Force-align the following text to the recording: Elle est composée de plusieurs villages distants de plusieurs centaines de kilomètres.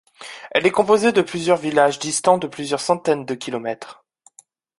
Elle 0.49 0.65
est 0.65 0.71
composée 0.71 1.11
de 1.11 1.21
plusieurs 1.21 1.59
villages 1.59 1.99
distants 1.99 2.39
de 2.39 2.47
plusieurs 2.47 2.79
centaines 2.81 3.23
de 3.23 3.35
kilomètres. 3.35 4.03